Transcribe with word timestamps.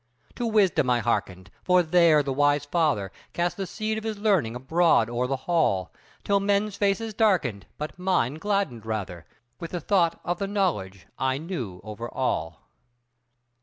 To 0.33 0.47
wisdom 0.47 0.89
I 0.89 0.97
hearkened; 1.01 1.51
for 1.61 1.83
there 1.83 2.23
the 2.23 2.33
wise 2.33 2.65
father 2.65 3.11
Cast 3.33 3.55
the 3.55 3.67
seed 3.67 3.99
of 3.99 4.03
his 4.03 4.17
learning 4.17 4.55
abroad 4.55 5.11
o'er 5.11 5.27
the 5.27 5.35
hall, 5.45 5.93
Till 6.23 6.39
men's 6.39 6.75
faces 6.75 7.13
darkened, 7.13 7.67
but 7.77 7.99
mine 7.99 8.39
gladdened 8.39 8.83
rather 8.83 9.27
With 9.59 9.69
the 9.69 9.79
thought 9.79 10.19
of 10.25 10.39
the 10.39 10.47
knowledge 10.47 11.05
I 11.19 11.37
knew 11.37 11.81
over 11.83 12.11
all. 12.11 12.67